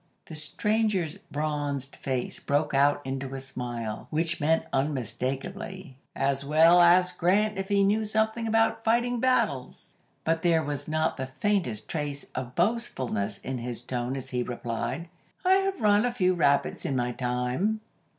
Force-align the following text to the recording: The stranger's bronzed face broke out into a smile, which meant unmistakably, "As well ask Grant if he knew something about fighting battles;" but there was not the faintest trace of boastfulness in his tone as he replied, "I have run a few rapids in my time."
The 0.25 0.33
stranger's 0.33 1.17
bronzed 1.31 1.95
face 1.97 2.39
broke 2.39 2.73
out 2.73 3.05
into 3.05 3.35
a 3.35 3.39
smile, 3.39 4.07
which 4.09 4.41
meant 4.41 4.65
unmistakably, 4.73 5.95
"As 6.15 6.43
well 6.43 6.81
ask 6.81 7.19
Grant 7.19 7.59
if 7.59 7.69
he 7.69 7.83
knew 7.83 8.03
something 8.03 8.47
about 8.47 8.83
fighting 8.83 9.19
battles;" 9.19 9.93
but 10.23 10.41
there 10.41 10.63
was 10.63 10.87
not 10.87 11.17
the 11.17 11.27
faintest 11.27 11.87
trace 11.87 12.23
of 12.33 12.55
boastfulness 12.55 13.37
in 13.37 13.59
his 13.59 13.79
tone 13.83 14.15
as 14.15 14.31
he 14.31 14.41
replied, 14.41 15.07
"I 15.45 15.53
have 15.57 15.79
run 15.79 16.03
a 16.03 16.11
few 16.11 16.33
rapids 16.33 16.83
in 16.83 16.95
my 16.95 17.11
time." 17.11 17.79